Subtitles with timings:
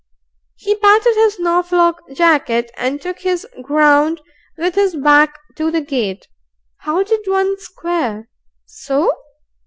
[0.55, 4.19] He patted his Norfolk jacket and took his ground
[4.57, 6.27] with his back to the gate.
[6.77, 8.27] How did one square?
[8.65, 9.13] So?